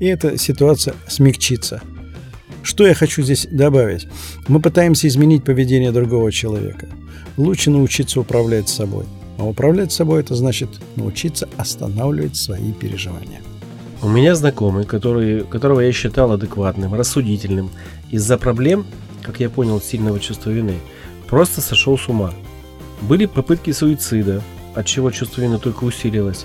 И 0.00 0.04
эта 0.04 0.36
ситуация 0.36 0.94
смягчится. 1.08 1.80
Что 2.62 2.86
я 2.86 2.92
хочу 2.92 3.22
здесь 3.22 3.46
добавить? 3.50 4.06
Мы 4.48 4.60
пытаемся 4.60 5.08
изменить 5.08 5.44
поведение 5.44 5.92
другого 5.92 6.30
человека. 6.30 6.88
Лучше 7.38 7.70
научиться 7.70 8.20
управлять 8.20 8.68
собой. 8.68 9.06
А 9.38 9.44
управлять 9.44 9.92
собой 9.92 10.20
это 10.20 10.34
значит 10.34 10.68
научиться 10.96 11.48
останавливать 11.56 12.36
свои 12.36 12.72
переживания. 12.72 13.40
У 14.04 14.08
меня 14.08 14.34
знакомый, 14.34 14.84
который, 14.84 15.44
которого 15.44 15.80
я 15.80 15.90
считал 15.90 16.30
адекватным, 16.30 16.92
рассудительным, 16.92 17.70
из-за 18.10 18.36
проблем, 18.36 18.84
как 19.22 19.40
я 19.40 19.48
понял, 19.48 19.80
сильного 19.80 20.20
чувства 20.20 20.50
вины, 20.50 20.74
просто 21.26 21.62
сошел 21.62 21.96
с 21.96 22.06
ума. 22.06 22.34
Были 23.00 23.24
попытки 23.24 23.70
суицида, 23.70 24.42
от 24.74 24.84
чего 24.84 25.10
чувство 25.10 25.40
вины 25.40 25.58
только 25.58 25.84
усилилось. 25.84 26.44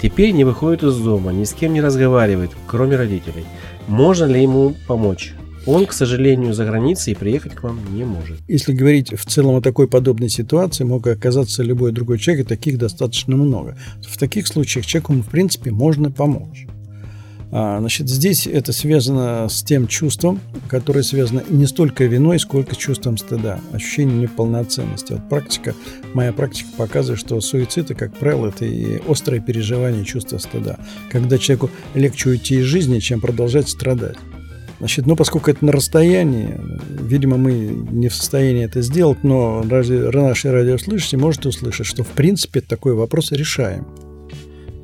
Теперь 0.00 0.30
не 0.30 0.44
выходит 0.44 0.84
из 0.84 0.96
дома, 0.98 1.32
ни 1.32 1.42
с 1.42 1.52
кем 1.52 1.72
не 1.72 1.80
разговаривает, 1.80 2.52
кроме 2.68 2.94
родителей. 2.94 3.44
Можно 3.88 4.26
ли 4.26 4.40
ему 4.40 4.76
помочь? 4.86 5.34
Он, 5.66 5.86
к 5.86 5.92
сожалению, 5.92 6.54
за 6.54 6.64
границей 6.64 7.14
и 7.14 7.16
приехать 7.16 7.56
к 7.56 7.64
вам 7.64 7.80
не 7.92 8.04
может. 8.04 8.38
Если 8.46 8.72
говорить 8.72 9.18
в 9.18 9.24
целом 9.26 9.56
о 9.56 9.60
такой 9.60 9.88
подобной 9.88 10.28
ситуации, 10.28 10.84
мог 10.84 11.08
оказаться 11.08 11.64
любой 11.64 11.90
другой 11.90 12.20
человек, 12.20 12.46
и 12.46 12.48
таких 12.48 12.78
достаточно 12.78 13.34
много. 13.34 13.76
В 14.08 14.16
таких 14.16 14.46
случаях 14.46 14.86
человеку, 14.86 15.14
в 15.14 15.28
принципе, 15.28 15.72
можно 15.72 16.12
помочь. 16.12 16.68
А, 17.52 17.80
значит, 17.80 18.08
здесь 18.08 18.46
это 18.46 18.72
связано 18.72 19.48
с 19.48 19.62
тем 19.62 19.88
чувством, 19.88 20.40
которое 20.68 21.02
связано 21.02 21.42
не 21.48 21.66
столько 21.66 22.04
виной, 22.04 22.38
сколько 22.38 22.76
чувством 22.76 23.16
стыда, 23.16 23.60
ощущением 23.72 24.20
неполноценности. 24.20 25.14
Вот 25.14 25.28
практика, 25.28 25.74
моя 26.14 26.32
практика 26.32 26.68
показывает, 26.76 27.20
что 27.20 27.40
суицид, 27.40 27.88
как 27.96 28.14
правило, 28.14 28.48
это 28.48 28.64
и 28.64 29.00
острое 29.08 29.40
переживание 29.40 30.04
чувства 30.04 30.38
стыда, 30.38 30.78
когда 31.10 31.38
человеку 31.38 31.70
легче 31.94 32.30
уйти 32.30 32.60
из 32.60 32.64
жизни, 32.64 33.00
чем 33.00 33.20
продолжать 33.20 33.68
страдать. 33.68 34.16
Значит, 34.78 35.06
ну, 35.06 35.14
поскольку 35.14 35.50
это 35.50 35.62
на 35.64 35.72
расстоянии, 35.72 36.58
видимо, 37.02 37.36
мы 37.36 37.52
не 37.52 38.08
в 38.08 38.14
состоянии 38.14 38.64
это 38.64 38.80
сделать, 38.80 39.22
но 39.24 39.62
наши 39.62 40.50
радиослушатели 40.50 41.18
можете 41.18 41.50
услышать, 41.50 41.86
что, 41.86 42.02
в 42.02 42.08
принципе, 42.08 42.62
такой 42.62 42.94
вопрос 42.94 43.32
решаем. 43.32 43.86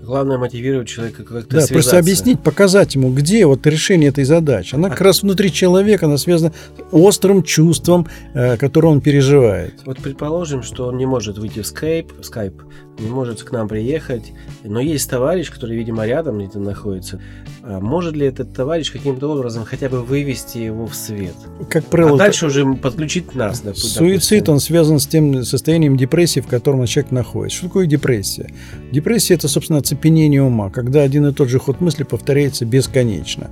Главное 0.07 0.39
мотивировать 0.39 0.87
человека 0.87 1.25
как-то 1.25 1.41
Да, 1.41 1.47
связаться. 1.49 1.73
просто 1.75 1.99
объяснить, 1.99 2.41
показать 2.41 2.95
ему, 2.95 3.13
где 3.13 3.45
вот 3.45 3.67
решение 3.67 4.11
этой 4.11 4.23
задачи. 4.23 4.77
Она 4.77 4.87
а... 4.87 4.91
как 4.91 5.01
раз 5.01 5.23
внутри 5.23 5.53
человека, 5.53 6.07
она 6.07 6.17
связана 6.17 6.53
с 6.53 6.83
острым 6.93 7.43
чувством, 7.43 8.07
э, 8.33 8.57
которое 8.57 8.89
он 8.89 9.01
переживает. 9.01 9.75
Вот 9.85 9.99
предположим, 9.99 10.63
что 10.63 10.87
он 10.87 10.97
не 10.97 11.07
может 11.07 11.39
выйти 11.39 11.61
в 11.61 11.65
Skype, 11.65 12.21
Skype 12.21 12.63
не 12.99 13.09
может 13.09 13.43
к 13.43 13.53
нам 13.53 13.69
приехать, 13.69 14.33
но 14.65 14.81
есть 14.81 15.11
товарищ, 15.11 15.51
который, 15.51 15.77
видимо, 15.77 16.07
рядом 16.07 16.39
где-то 16.39 16.61
находится. 16.61 17.21
А 17.63 17.81
может 17.81 18.15
ли 18.15 18.27
этот 18.27 18.55
товарищ 18.55 18.93
каким-то 18.93 19.29
образом 19.29 19.65
хотя 19.65 19.89
бы 19.89 20.03
вывести 20.03 20.59
его 20.59 20.87
в 20.87 20.95
свет? 20.95 21.35
Как 21.69 21.85
правило, 21.87 22.15
а 22.15 22.19
дальше 22.19 22.47
уже 22.47 22.65
подключить 22.75 23.35
нас. 23.35 23.61
Допустим. 23.61 23.91
Суицид, 23.91 24.49
он 24.49 24.61
связан 24.61 25.01
с 25.01 25.07
тем 25.07 25.45
состоянием 25.45 25.97
депрессии, 25.97 26.41
в 26.41 26.47
котором 26.47 26.87
человек 26.87 27.11
находится. 27.11 27.59
Что 27.59 27.67
такое 27.67 27.87
депрессия? 27.87 28.53
Депрессия– 28.93 29.35
это, 29.35 29.49
собственно, 29.49 29.81
оцепенение 29.97 30.43
ума, 30.43 30.71
когда 30.71 31.03
один 31.03 31.27
и 31.27 31.33
тот 31.33 31.49
же 31.49 31.59
ход 31.59 31.81
мысли 31.81 32.05
повторяется 32.05 32.65
бесконечно. 32.65 33.51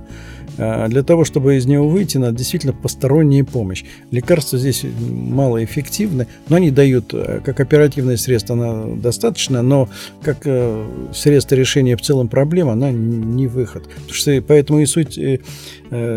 А, 0.57 0.87
для 0.87 1.03
того, 1.03 1.25
чтобы 1.25 1.57
из 1.57 1.65
него 1.65 1.89
выйти, 1.89 2.17
надо 2.17 2.37
действительно 2.37 2.73
посторонняя 2.73 3.43
помощь. 3.43 3.83
Лекарства 4.11 4.57
здесь 4.57 4.85
малоэффективны, 5.09 6.27
но 6.47 6.55
они 6.55 6.71
дают, 6.71 7.13
э, 7.13 7.41
как 7.43 7.59
оперативное 7.59 8.15
средство, 8.17 8.55
она 8.55 8.95
достаточно, 8.95 9.61
но 9.61 9.89
как 10.21 10.39
э, 10.45 10.85
средство 11.13 11.55
решения 11.55 11.97
в 11.97 12.01
целом 12.01 12.27
проблем, 12.27 12.69
она 12.69 12.91
не 12.91 13.47
выход. 13.47 13.83
Потому 13.83 14.13
что 14.13 14.41
поэтому 14.47 14.79
и 14.79 14.85
суть 14.85 15.17
э, 15.17 15.39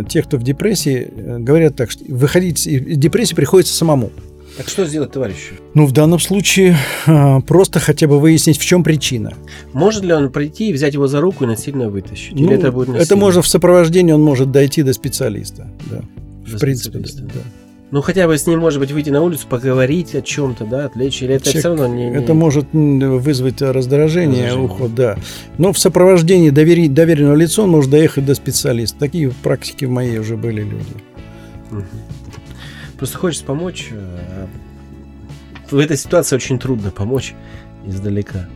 тех, 0.09 0.27
кто 0.27 0.37
в 0.37 0.43
депрессии, 0.43 1.11
говорят 1.39 1.77
так, 1.77 1.91
что 1.91 2.05
выходить 2.09 2.67
из 2.67 2.97
депрессии 2.97 3.35
приходится 3.35 3.75
самому. 3.75 4.11
Так 4.59 4.69
что 4.69 4.85
сделать 4.87 5.13
товарищу? 5.13 5.55
Ну, 5.75 5.87
в 5.87 5.93
данном 5.93 6.19
случае 6.19 6.77
а, 7.07 7.41
просто 7.43 7.79
хотя 7.79 8.09
бы 8.09 8.19
выяснить, 8.19 8.59
в 8.59 8.65
чем 8.65 8.83
причина. 8.83 9.35
Может 9.73 10.03
ли 10.03 10.13
он 10.13 10.33
прийти 10.33 10.71
и 10.71 10.73
взять 10.73 10.95
его 10.95 11.07
за 11.07 11.21
руку 11.21 11.45
и 11.45 11.47
насильно 11.47 11.89
вытащить? 11.89 12.35
Ну, 12.35 12.47
Или 12.47 12.57
это 12.57 12.73
будет 12.73 12.89
насильно? 12.89 13.05
Это 13.05 13.15
можно 13.15 13.41
в 13.41 13.47
сопровождении, 13.47 14.11
он 14.11 14.23
может 14.23 14.51
дойти 14.51 14.83
до 14.83 14.93
специалиста. 14.93 15.69
Да. 15.89 16.03
До 16.45 16.57
в 16.57 16.61
принципе, 16.61 16.99
да, 16.99 17.23
да. 17.23 17.41
Ну, 17.93 18.03
хотя 18.03 18.27
бы 18.27 18.37
с 18.37 18.49
ним, 18.49 18.59
может 18.59 18.81
быть, 18.81 18.91
выйти 18.91 19.11
на 19.11 19.23
улицу, 19.23 19.47
поговорить 19.49 20.17
о 20.17 20.23
чем-то, 20.23 20.65
да, 20.65 20.87
отвлечь, 20.87 21.23
или 21.23 21.37
это 21.37 21.45
Человек, 21.45 21.61
все 21.61 21.69
равно 21.69 21.87
не, 21.87 22.11
не... 22.11 22.17
Это 22.17 22.35
может 22.35 22.67
вызвать 22.73 23.63
раздражение, 23.63 24.47
раздражение, 24.47 24.57
уход, 24.57 24.95
да. 24.95 25.17
Но 25.57 25.73
в 25.73 25.79
сопровождении 25.79 26.51
довери... 26.51 26.89
доверенного 26.89 27.37
лица 27.37 27.63
он 27.63 27.71
может 27.71 27.91
доехать 27.91 28.27
до 28.27 28.35
специалиста. 28.35 28.99
Такие 28.99 29.31
практики 29.31 29.85
в 29.85 29.91
моей 29.91 30.19
уже 30.19 30.37
были 30.37 30.63
люди. 30.63 30.97
Угу. 31.71 31.85
Просто 32.99 33.17
хочется 33.17 33.45
помочь. 33.45 33.89
Э, 33.93 34.47
в 35.71 35.79
этой 35.79 35.97
ситуации 35.97 36.37
очень 36.37 36.59
трудно 36.59 36.91
помочь 36.91 37.35
издалека. 37.87 38.49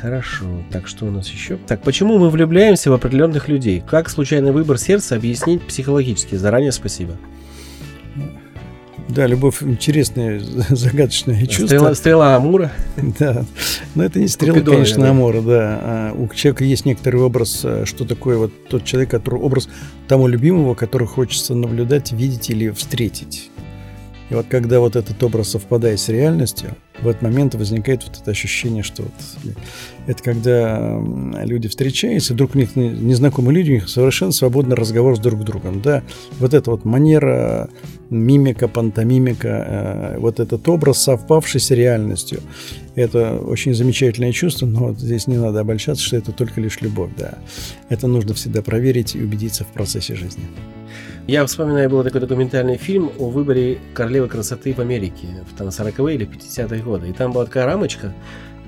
Хорошо. 0.00 0.46
Так, 0.70 0.86
что 0.86 1.04
у 1.04 1.10
нас 1.10 1.28
еще? 1.28 1.58
Так, 1.66 1.82
почему 1.82 2.18
мы 2.18 2.30
влюбляемся 2.30 2.90
в 2.90 2.94
определенных 2.94 3.48
людей? 3.48 3.82
Как 3.86 4.08
случайный 4.08 4.52
выбор 4.52 4.78
сердца 4.78 5.16
объяснить 5.16 5.62
психологически? 5.66 6.36
Заранее 6.36 6.72
спасибо. 6.72 7.16
Да, 9.14 9.26
любовь 9.26 9.62
интересное, 9.62 10.40
загадочное 10.68 11.46
чувство. 11.46 11.66
Стрела, 11.66 11.94
стрела 11.94 12.36
Амура. 12.36 12.70
Да, 13.18 13.44
но 13.94 14.04
это 14.04 14.20
не 14.20 14.28
стрела, 14.28 14.54
Купидон, 14.54 14.74
конечно, 14.74 15.02
да. 15.02 15.10
Амура, 15.10 15.40
да. 15.40 15.78
А 15.82 16.12
у 16.12 16.28
человека 16.28 16.64
есть 16.64 16.84
некоторый 16.84 17.20
образ, 17.20 17.60
э, 17.64 17.84
что 17.86 18.04
такое 18.04 18.38
вот 18.38 18.52
тот 18.68 18.84
человек, 18.84 19.10
который 19.10 19.40
образ 19.40 19.68
тому 20.06 20.28
любимого, 20.28 20.74
который 20.74 21.08
хочется 21.08 21.54
наблюдать, 21.54 22.12
видеть 22.12 22.50
или 22.50 22.70
встретить. 22.70 23.50
И 24.30 24.34
вот 24.34 24.46
когда 24.48 24.78
вот 24.80 24.96
этот 24.96 25.20
образ 25.22 25.50
совпадает 25.50 25.98
с 25.98 26.08
реальностью, 26.08 26.76
в 27.02 27.08
этот 27.08 27.22
момент 27.22 27.54
возникает 27.54 28.04
вот 28.04 28.18
это 28.20 28.30
ощущение, 28.30 28.82
что 28.82 29.02
вот 29.02 29.54
это 30.06 30.22
когда 30.22 31.00
люди 31.44 31.68
встречаются, 31.68 32.34
вдруг 32.34 32.54
у 32.54 32.58
них 32.58 32.76
незнакомые 32.76 33.54
люди, 33.54 33.70
у 33.70 33.74
них 33.74 33.88
совершенно 33.88 34.32
свободный 34.32 34.76
разговор 34.76 35.16
с 35.16 35.20
друг 35.20 35.44
другом, 35.44 35.80
да, 35.82 36.02
вот 36.38 36.54
эта 36.54 36.70
вот 36.70 36.84
манера, 36.84 37.68
мимика, 38.10 38.68
пантомимика, 38.68 39.48
э, 39.48 40.18
вот 40.18 40.40
этот 40.40 40.68
образ, 40.68 41.02
совпавший 41.02 41.60
с 41.60 41.70
реальностью, 41.70 42.40
это 42.94 43.36
очень 43.36 43.74
замечательное 43.74 44.32
чувство, 44.32 44.66
но 44.66 44.88
вот 44.88 44.98
здесь 44.98 45.26
не 45.26 45.36
надо 45.36 45.60
обольщаться, 45.60 46.02
что 46.02 46.16
это 46.16 46.32
только 46.32 46.60
лишь 46.60 46.80
любовь, 46.80 47.10
да, 47.16 47.38
это 47.88 48.06
нужно 48.06 48.34
всегда 48.34 48.62
проверить 48.62 49.14
и 49.14 49.22
убедиться 49.22 49.64
в 49.64 49.68
процессе 49.68 50.14
жизни. 50.14 50.44
Я 51.30 51.46
вспоминаю, 51.46 51.88
был 51.88 52.02
такой 52.02 52.20
документальный 52.22 52.76
фильм 52.76 53.12
о 53.20 53.30
выборе 53.30 53.78
королевы 53.94 54.26
красоты 54.26 54.74
в 54.74 54.80
Америке 54.80 55.28
в 55.48 55.56
там, 55.56 55.68
40-е 55.68 56.16
или 56.16 56.26
50-е 56.26 56.82
годы. 56.82 57.08
И 57.08 57.12
там 57.12 57.30
была 57.30 57.44
такая 57.44 57.66
рамочка, 57.66 58.12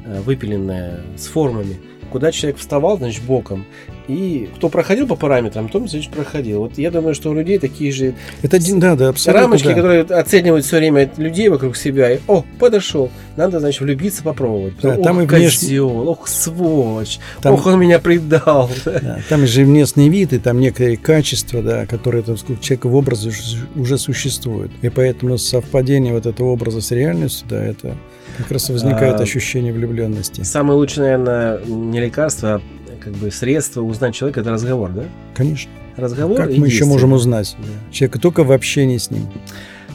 э, 0.04 0.21
выпиленная 0.21 1.00
с 1.16 1.26
формами 1.26 1.81
куда 2.12 2.31
человек 2.31 2.59
вставал, 2.59 2.99
значит, 2.99 3.25
боком. 3.25 3.64
И 4.07 4.50
кто 4.57 4.69
проходил 4.69 5.07
по 5.07 5.16
параметрам, 5.16 5.69
том, 5.69 5.88
значит, 5.88 6.12
проходил. 6.12 6.61
Вот 6.61 6.76
я 6.76 6.90
думаю, 6.90 7.14
что 7.14 7.31
у 7.31 7.35
людей 7.35 7.59
такие 7.59 7.90
же 7.90 8.14
это 8.42 8.59
да, 8.78 8.95
да, 8.95 9.09
абсолютно, 9.09 9.42
рамочки, 9.42 9.69
да. 9.69 9.75
которые 9.75 10.02
оценивают 10.02 10.66
все 10.66 10.76
время 10.76 11.11
людей 11.16 11.49
вокруг 11.49 11.76
себя. 11.76 12.12
И, 12.12 12.21
о, 12.28 12.45
подошел, 12.59 13.11
надо, 13.36 13.60
значит, 13.60 13.80
влюбиться, 13.80 14.22
попробовать. 14.22 14.74
Да, 14.82 14.96
ох, 14.96 15.02
там 15.04 15.20
и 15.20 15.26
внеш... 15.26 15.58
козел, 15.58 16.08
ох, 16.08 16.28
сволочь, 16.28 17.18
там... 17.40 17.54
ох, 17.54 17.66
он 17.66 17.78
меня 17.78 17.98
предал. 17.98 18.70
Да, 18.84 19.20
там 19.28 19.46
же 19.46 19.64
внешний 19.64 20.08
вид, 20.10 20.32
и 20.32 20.38
там 20.38 20.60
некоторые 20.60 20.96
качества, 20.96 21.62
да, 21.62 21.86
которые 21.86 22.22
там, 22.22 22.36
человека 22.36 22.88
в 22.88 22.94
образе 22.94 23.30
уже 23.76 23.98
существуют. 23.98 24.72
И 24.82 24.88
поэтому 24.88 25.38
совпадение 25.38 26.12
вот 26.12 26.26
этого 26.26 26.48
образа 26.48 26.80
с 26.80 26.90
реальностью, 26.90 27.46
да, 27.48 27.62
это 27.64 27.96
Как 28.38 28.50
раз 28.50 28.70
и 28.70 28.72
возникает 28.72 29.20
А, 29.20 29.22
ощущение 29.22 29.72
влюбленности. 29.72 30.42
Самое 30.42 30.76
лучшее, 30.78 31.16
наверное, 31.18 31.60
не 31.66 32.00
лекарство, 32.00 32.54
а 32.56 32.60
как 33.02 33.12
бы 33.14 33.30
средство 33.30 33.82
узнать 33.82 34.14
человека– 34.14 34.40
это 34.42 34.50
разговор, 34.50 34.90
да? 34.90 35.04
Конечно. 35.34 35.70
Разговор 35.96 36.36
Как 36.38 36.46
мы 36.48 36.52
еще 36.54 36.60
действие. 36.68 36.88
можем 36.88 37.12
узнать 37.12 37.54
Да. 37.58 37.92
человека 37.92 38.18
только 38.18 38.44
в 38.44 38.52
общении 38.52 38.96
с 38.96 39.10
ним? 39.10 39.28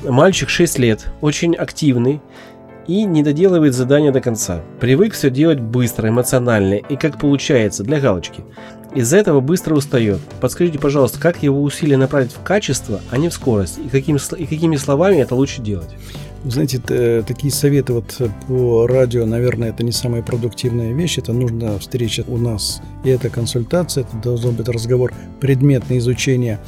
Мальчик 0.03 0.47
6 0.49 0.77
лет, 0.77 1.07
очень 1.21 1.55
активный 1.55 2.21
и 2.87 3.03
не 3.03 3.23
доделывает 3.23 3.73
задания 3.73 4.11
до 4.11 4.21
конца. 4.21 4.61
Привык 4.79 5.13
все 5.13 5.29
делать 5.29 5.59
быстро, 5.59 6.09
эмоционально 6.09 6.75
и 6.75 6.95
как 6.95 7.19
получается, 7.19 7.83
для 7.83 7.99
галочки. 7.99 8.43
Из-за 8.95 9.17
этого 9.17 9.41
быстро 9.41 9.75
устает. 9.75 10.19
Подскажите, 10.39 10.79
пожалуйста, 10.79 11.19
как 11.19 11.43
его 11.43 11.61
усилия 11.61 11.97
направить 11.97 12.31
в 12.31 12.41
качество, 12.41 13.01
а 13.11 13.17
не 13.17 13.29
в 13.29 13.33
скорость? 13.33 13.77
И, 13.77 13.89
каким, 13.89 14.15
и 14.15 14.45
какими 14.45 14.75
словами 14.77 15.17
это 15.17 15.35
лучше 15.35 15.61
делать? 15.61 15.89
Знаете, 16.45 16.79
т- 16.79 17.23
такие 17.23 17.51
советы 17.51 17.93
вот 17.93 18.21
по 18.47 18.87
радио, 18.87 19.25
наверное, 19.25 19.69
это 19.69 19.83
не 19.83 19.91
самая 19.91 20.21
продуктивная 20.21 20.93
вещь. 20.93 21.17
Это 21.17 21.33
нужно 21.33 21.77
встреча 21.79 22.23
у 22.27 22.37
нас. 22.37 22.81
И 23.03 23.09
это 23.09 23.29
консультация, 23.29 24.03
это 24.05 24.15
должен 24.17 24.55
быть 24.55 24.69
разговор, 24.69 25.13
предметное 25.41 25.97
изучение 25.97 26.59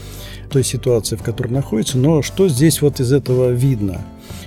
той 0.52 0.64
ситуации, 0.64 1.16
в 1.16 1.24
которой 1.24 1.50
находится. 1.50 1.98
Но 1.98 2.22
что 2.22 2.50
здесь 2.50 2.82
вот 2.82 3.00
из 3.00 3.14
этого 3.14 3.52
видно? 3.52 4.02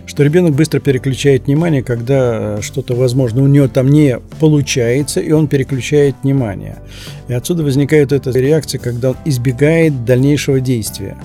Что 0.06 0.24
ребенок 0.24 0.54
быстро 0.54 0.80
переключает 0.80 1.46
внимание, 1.46 1.82
когда 1.82 2.58
э, 2.58 2.62
что-то, 2.62 2.94
возможно, 2.94 3.42
у 3.42 3.46
него 3.46 3.68
там 3.68 3.88
не 3.88 4.18
получается, 4.40 5.20
и 5.20 5.32
он 5.32 5.48
переключает 5.48 6.16
внимание. 6.22 6.78
И 7.28 7.32
отсюда 7.32 7.62
возникает 7.62 8.12
эта 8.12 8.30
реакция, 8.30 8.78
когда 8.78 9.10
он 9.10 9.16
избегает 9.24 10.04
дальнейшего 10.04 10.60
действия. 10.60 11.16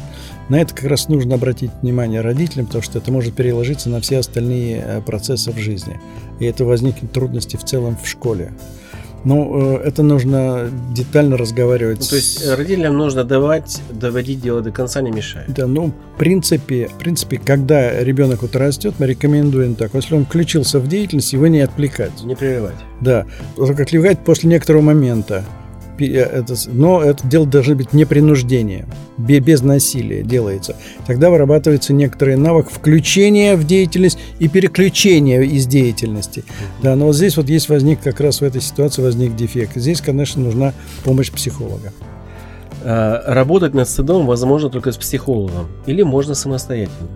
На 0.49 0.61
это 0.61 0.73
как 0.73 0.85
раз 0.85 1.09
нужно 1.09 1.35
обратить 1.35 1.71
внимание 1.81 2.21
родителям, 2.21 2.67
потому 2.67 2.81
что 2.81 2.99
это 2.99 3.11
может 3.11 3.35
переложиться 3.35 3.89
на 3.89 3.99
все 3.99 4.19
остальные 4.19 4.83
э, 4.85 5.01
процессы 5.01 5.51
в 5.51 5.57
жизни. 5.57 5.99
И 6.39 6.45
это 6.45 6.63
возникнет 6.63 7.11
трудности 7.11 7.57
в 7.57 7.65
целом 7.65 7.97
в 8.01 8.07
школе. 8.07 8.53
Но 9.23 9.79
э, 9.81 9.87
это 9.87 10.03
нужно 10.03 10.69
детально 10.93 11.37
разговаривать. 11.37 11.99
Ну, 11.99 12.05
то 12.05 12.15
есть 12.15 12.47
родителям 12.47 12.97
нужно 12.97 13.23
давать, 13.23 13.81
доводить 13.91 14.41
дело 14.41 14.61
до 14.61 14.71
конца 14.71 15.01
не 15.01 15.11
мешает. 15.11 15.53
Да, 15.53 15.67
ну, 15.67 15.91
в 16.15 16.17
принципе, 16.17 16.87
в 16.87 16.97
принципе, 16.97 17.37
когда 17.43 18.03
ребенок 18.03 18.41
вот 18.41 18.55
растет, 18.55 18.95
мы 18.99 19.07
рекомендуем 19.07 19.75
так. 19.75 19.93
Если 19.93 20.15
он 20.15 20.25
включился 20.25 20.79
в 20.79 20.87
деятельность, 20.87 21.33
его 21.33 21.47
не 21.47 21.61
отвлекать. 21.61 22.23
Не 22.23 22.35
прерывать. 22.35 22.75
Да, 23.01 23.25
только 23.55 23.83
отвлекать 23.83 24.19
после 24.23 24.49
некоторого 24.49 24.81
момента. 24.81 25.43
Э, 25.99 26.05
это 26.05 26.53
но 26.67 27.01
это 27.01 27.27
дело 27.27 27.45
должно 27.45 27.75
быть 27.75 27.93
не 27.93 28.05
принуждение, 28.05 28.85
бе- 29.17 29.39
без 29.39 29.61
насилия 29.61 30.23
делается. 30.23 30.75
Тогда 31.05 31.29
вырабатывается 31.29 31.93
некоторый 31.93 32.35
навык 32.37 32.69
включения 32.69 33.55
в 33.55 33.65
деятельность 33.65 34.17
и 34.39 34.47
переключения 34.47 35.41
из 35.41 35.65
деятельности. 35.67 36.43
Да, 36.81 36.95
но 36.95 37.07
вот 37.07 37.15
здесь 37.15 37.37
вот 37.37 37.49
есть 37.49 37.69
возник, 37.69 37.99
как 38.01 38.19
раз 38.19 38.41
в 38.41 38.43
этой 38.43 38.61
ситуации 38.61 39.01
возник 39.01 39.35
дефект. 39.35 39.71
Здесь, 39.75 40.01
конечно, 40.01 40.41
нужна 40.41 40.73
помощь 41.03 41.31
психолога. 41.31 41.93
А, 42.83 43.23
Работать 43.33 43.73
над 43.73 43.89
стыдом 43.89 44.25
возможно 44.25 44.69
только 44.69 44.91
с 44.91 44.97
психологом. 44.97 45.67
Или 45.85 46.03
можно 46.03 46.35
самостоятельно. 46.35 47.07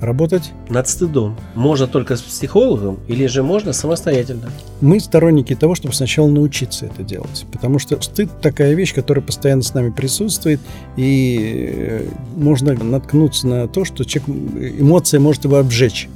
Работать 0.00 0.52
Над 0.68 0.86
стыдом 0.86 1.36
можно 1.56 1.88
только 1.88 2.16
с 2.16 2.22
психологом, 2.22 2.98
или 3.08 3.26
же 3.26 3.42
можно 3.42 3.72
самостоятельно. 3.72 4.50
Мы 4.80 5.00
сторонники 5.00 5.56
того, 5.56 5.74
чтобы 5.74 5.92
сначала 5.92 6.28
научиться 6.28 6.86
это 6.86 7.02
делать. 7.02 7.46
Потому 7.50 7.80
что 7.80 8.00
стыд 8.00 8.30
такая 8.40 8.74
вещь, 8.74 8.94
которая 8.94 9.24
постоянно 9.24 9.62
с 9.62 9.74
нами 9.74 9.90
присутствует, 9.90 10.60
и 10.96 11.74
э, 11.76 12.08
можно 12.36 12.74
наткнуться 12.74 13.48
на 13.48 13.66
то, 13.66 13.84
что 13.84 14.04
человек, 14.04 14.80
эмоция 14.80 15.18
может 15.18 15.44
его 15.44 15.56
обжечь. 15.56 16.08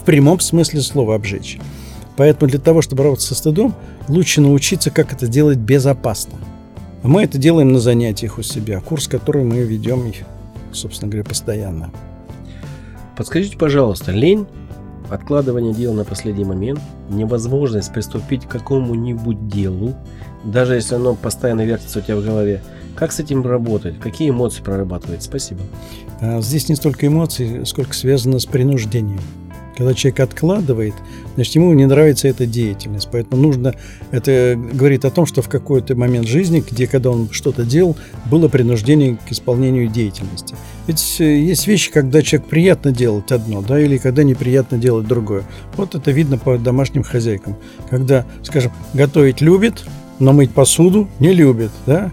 В 0.00 0.04
прямом 0.04 0.40
смысле 0.40 0.80
слова 0.80 1.14
обжечь. 1.14 1.58
Поэтому 2.16 2.50
для 2.50 2.58
того, 2.58 2.82
чтобы 2.82 3.04
бороться 3.04 3.28
со 3.28 3.34
стыдом, 3.36 3.74
лучше 4.08 4.40
научиться, 4.40 4.90
как 4.90 5.12
это 5.12 5.28
делать 5.28 5.58
безопасно. 5.58 6.34
Мы 7.02 7.22
это 7.22 7.38
делаем 7.38 7.72
на 7.72 7.78
занятиях 7.78 8.38
у 8.38 8.42
себя. 8.42 8.80
Курс, 8.80 9.08
который 9.08 9.44
мы 9.44 9.60
ведем, 9.60 10.12
собственно 10.72 11.10
говоря, 11.10 11.26
постоянно. 11.26 11.92
Подскажите, 13.20 13.58
пожалуйста, 13.58 14.12
лень, 14.12 14.46
откладывание 15.10 15.74
дел 15.74 15.92
на 15.92 16.06
последний 16.06 16.46
момент, 16.46 16.80
невозможность 17.10 17.92
приступить 17.92 18.46
к 18.46 18.48
какому-нибудь 18.48 19.46
делу, 19.46 19.94
даже 20.42 20.76
если 20.76 20.94
оно 20.94 21.14
постоянно 21.16 21.66
вертится 21.66 21.98
у 21.98 22.02
тебя 22.02 22.16
в 22.16 22.24
голове, 22.24 22.62
как 22.94 23.12
с 23.12 23.20
этим 23.20 23.46
работать? 23.46 24.00
Какие 24.00 24.30
эмоции 24.30 24.62
прорабатывать? 24.62 25.22
Спасибо. 25.22 25.60
А 26.22 26.40
Здесь 26.40 26.70
не 26.70 26.76
столько 26.76 27.08
эмоций, 27.08 27.66
сколько 27.66 27.92
связано 27.92 28.38
с 28.38 28.46
принуждением. 28.46 29.20
Когда 29.80 29.94
человек 29.94 30.20
откладывает, 30.20 30.92
значит, 31.36 31.54
ему 31.54 31.72
не 31.72 31.86
нравится 31.86 32.28
эта 32.28 32.44
деятельность. 32.44 33.08
Поэтому 33.10 33.40
нужно... 33.40 33.74
Это 34.10 34.54
говорит 34.74 35.06
о 35.06 35.10
том, 35.10 35.24
что 35.24 35.40
в 35.40 35.48
какой-то 35.48 35.96
момент 35.96 36.28
жизни, 36.28 36.62
где 36.70 36.86
когда 36.86 37.08
он 37.08 37.30
что-то 37.30 37.64
делал, 37.64 37.96
было 38.26 38.48
принуждение 38.48 39.16
к 39.26 39.32
исполнению 39.32 39.88
деятельности. 39.88 40.54
Ведь 40.86 41.16
э, 41.20 41.38
есть 41.38 41.66
вещи, 41.66 41.90
когда 41.90 42.20
человек 42.20 42.50
приятно 42.50 42.92
делать 42.92 43.32
одно, 43.32 43.62
да, 43.62 43.80
или 43.80 43.96
когда 43.96 44.22
неприятно 44.22 44.76
делать 44.76 45.08
другое. 45.08 45.44
Вот 45.78 45.94
это 45.94 46.10
видно 46.10 46.36
по 46.36 46.58
домашним 46.58 47.02
хозяйкам. 47.02 47.56
Когда, 47.88 48.26
скажем, 48.42 48.72
готовить 48.92 49.40
любит, 49.40 49.82
но 50.18 50.34
мыть 50.34 50.50
посуду 50.50 51.08
не 51.20 51.32
любит, 51.32 51.70
да, 51.86 52.10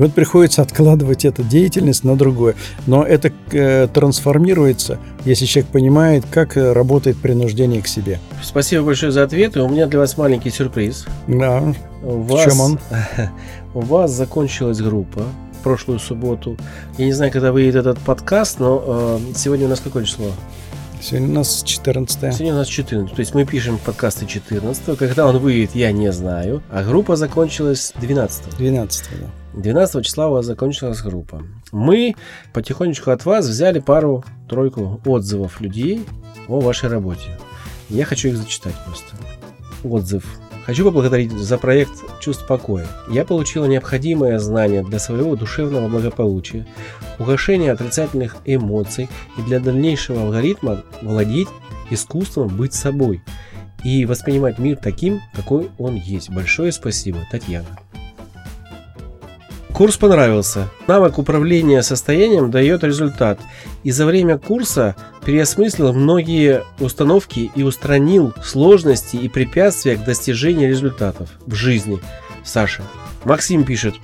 вот 0.00 0.14
приходится 0.14 0.62
откладывать 0.62 1.26
эту 1.26 1.42
деятельность 1.42 2.04
на 2.04 2.16
другое. 2.16 2.54
Но 2.86 3.04
это 3.04 3.30
э, 3.52 3.86
трансформируется, 3.92 4.98
если 5.26 5.44
человек 5.44 5.70
понимает, 5.70 6.24
как 6.30 6.56
э, 6.56 6.72
работает 6.72 7.18
принуждение 7.18 7.82
к 7.82 7.86
себе. 7.86 8.18
Спасибо 8.42 8.84
большое 8.84 9.12
за 9.12 9.24
ответы. 9.24 9.60
У 9.60 9.68
меня 9.68 9.86
для 9.86 9.98
вас 9.98 10.16
маленький 10.16 10.48
сюрприз. 10.48 11.04
Да, 11.28 11.74
У 12.02 12.12
в 12.12 12.28
вас, 12.28 12.44
чем 12.44 12.60
он? 12.60 12.78
у 13.74 13.80
вас 13.80 14.10
закончилась 14.10 14.80
группа 14.80 15.22
в 15.60 15.62
прошлую 15.62 15.98
субботу. 15.98 16.56
Я 16.96 17.04
не 17.04 17.12
знаю, 17.12 17.30
когда 17.30 17.52
выйдет 17.52 17.76
этот 17.76 17.98
подкаст, 17.98 18.58
но 18.58 19.18
э, 19.22 19.34
сегодня 19.36 19.66
у 19.66 19.68
нас 19.68 19.80
какое 19.80 20.04
число? 20.04 20.28
Сегодня 21.02 21.28
у 21.28 21.32
нас 21.32 21.62
14 21.62 22.34
Сегодня 22.34 22.54
у 22.54 22.56
нас 22.56 22.68
14. 22.68 23.14
То 23.14 23.20
есть 23.20 23.34
мы 23.34 23.44
пишем 23.44 23.78
подкасты 23.78 24.24
14. 24.24 24.96
Когда 24.96 25.26
он 25.26 25.38
выйдет, 25.38 25.74
я 25.74 25.92
не 25.92 26.10
знаю. 26.10 26.62
А 26.70 26.84
группа 26.84 27.16
закончилась 27.16 27.92
12. 28.00 28.56
12 28.56 29.04
да. 29.20 29.26
12 29.60 30.04
числа 30.04 30.28
у 30.28 30.32
вас 30.32 30.46
закончилась 30.46 31.02
группа. 31.02 31.42
Мы 31.72 32.14
потихонечку 32.52 33.10
от 33.10 33.24
вас 33.24 33.46
взяли 33.46 33.78
пару-тройку 33.78 35.00
отзывов 35.04 35.60
людей 35.60 36.04
о 36.48 36.60
вашей 36.60 36.88
работе. 36.88 37.38
Я 37.88 38.04
хочу 38.04 38.28
их 38.28 38.36
зачитать 38.36 38.74
просто. 38.84 39.16
Отзыв. 39.82 40.24
Хочу 40.66 40.84
поблагодарить 40.84 41.32
за 41.32 41.58
проект 41.58 41.92
«Чувств 42.20 42.46
покоя». 42.46 42.86
Я 43.10 43.24
получила 43.24 43.64
необходимое 43.64 44.38
знание 44.38 44.84
для 44.84 44.98
своего 44.98 45.34
душевного 45.34 45.88
благополучия, 45.88 46.66
угошения 47.18 47.72
отрицательных 47.72 48.36
эмоций 48.44 49.08
и 49.38 49.42
для 49.42 49.58
дальнейшего 49.58 50.22
алгоритма 50.22 50.84
владеть 51.02 51.48
искусством 51.90 52.48
быть 52.48 52.74
собой 52.74 53.22
и 53.82 54.04
воспринимать 54.04 54.58
мир 54.58 54.76
таким, 54.76 55.20
какой 55.34 55.70
он 55.78 55.96
есть. 55.96 56.30
Большое 56.30 56.70
спасибо, 56.72 57.18
Татьяна. 57.30 57.78
Курс 59.80 59.96
понравился. 59.96 60.68
Навык 60.88 61.16
управления 61.16 61.82
состоянием 61.82 62.50
дает 62.50 62.84
результат. 62.84 63.40
И 63.82 63.90
за 63.90 64.04
время 64.04 64.36
курса 64.36 64.94
переосмыслил 65.24 65.94
многие 65.94 66.64
установки 66.80 67.50
и 67.54 67.62
устранил 67.62 68.34
сложности 68.44 69.16
и 69.16 69.26
препятствия 69.30 69.96
к 69.96 70.04
достижению 70.04 70.68
результатов 70.68 71.30
в 71.46 71.54
жизни. 71.54 71.98
Саша. 72.44 72.82
Максим 73.24 73.64
пишет. 73.64 73.94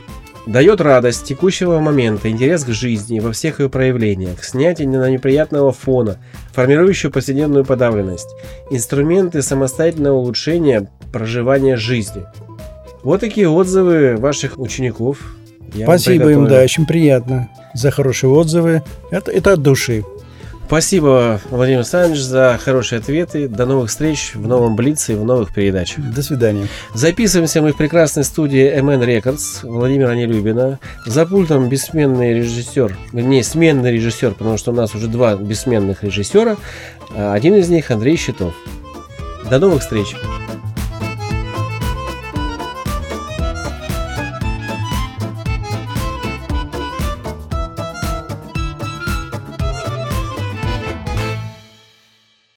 Дает 0.46 0.80
радость 0.80 1.24
текущего 1.24 1.78
момента, 1.78 2.30
интерес 2.30 2.64
к 2.64 2.70
жизни 2.70 3.20
во 3.20 3.32
всех 3.32 3.60
ее 3.60 3.68
проявлениях, 3.68 4.42
снятие 4.42 4.88
на 4.88 5.10
неприятного 5.10 5.72
фона, 5.72 6.16
формирующую 6.54 7.12
повседневную 7.12 7.66
подавленность, 7.66 8.30
инструменты 8.70 9.42
самостоятельного 9.42 10.16
улучшения 10.16 10.90
проживания 11.12 11.76
жизни. 11.76 12.24
Вот 13.02 13.20
такие 13.20 13.50
отзывы 13.50 14.16
ваших 14.16 14.58
учеников. 14.58 15.35
Я 15.74 15.86
Спасибо 15.86 16.30
им, 16.30 16.46
да, 16.48 16.62
очень 16.62 16.86
приятно 16.86 17.48
за 17.74 17.90
хорошие 17.90 18.30
отзывы. 18.30 18.82
Это, 19.10 19.30
это 19.30 19.52
от 19.52 19.62
души. 19.62 20.04
Спасибо, 20.66 21.40
Владимир 21.50 21.78
Александрович, 21.78 22.20
за 22.22 22.58
хорошие 22.60 22.98
ответы. 22.98 23.46
До 23.46 23.66
новых 23.66 23.88
встреч 23.88 24.32
в 24.34 24.48
новом 24.48 24.74
Блице 24.74 25.12
и 25.12 25.16
в 25.16 25.24
новых 25.24 25.54
передачах. 25.54 26.04
До 26.12 26.22
свидания. 26.22 26.66
Записываемся 26.92 27.62
мы 27.62 27.72
в 27.72 27.76
прекрасной 27.76 28.24
студии 28.24 28.76
MN 28.76 29.04
Records 29.04 29.60
Владимира 29.62 30.12
Нелюбина. 30.16 30.80
За 31.04 31.24
пультом 31.24 31.68
бессменный 31.68 32.34
режиссер, 32.34 32.96
вернее, 33.12 33.44
сменный 33.44 33.92
режиссер, 33.92 34.32
потому 34.32 34.58
что 34.58 34.72
у 34.72 34.74
нас 34.74 34.92
уже 34.96 35.06
два 35.06 35.36
бессменных 35.36 36.02
режиссера. 36.02 36.56
Один 37.14 37.54
из 37.54 37.68
них 37.68 37.92
Андрей 37.92 38.16
Щитов. 38.16 38.52
До 39.48 39.60
новых 39.60 39.82
встреч! 39.82 40.16